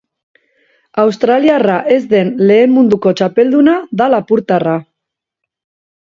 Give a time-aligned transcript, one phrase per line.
[1.01, 4.73] Australiarra ez den lehen munduko txapelduna da lapurtarra.